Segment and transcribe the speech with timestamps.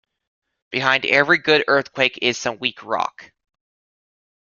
[0.71, 3.31] Behind every good earthquake is some weak rock.